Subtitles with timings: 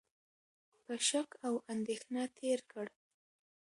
[0.83, 2.85] په شک او اندېښنه تېر کړ،